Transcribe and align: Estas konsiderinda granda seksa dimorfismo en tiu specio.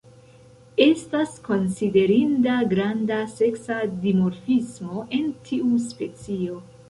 Estas 0.83 1.33
konsiderinda 1.47 2.55
granda 2.71 3.19
seksa 3.35 3.77
dimorfismo 4.07 5.07
en 5.19 5.31
tiu 5.51 5.77
specio. 5.85 6.61